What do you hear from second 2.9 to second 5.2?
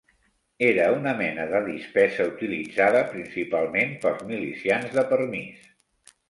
principalment pels milicians de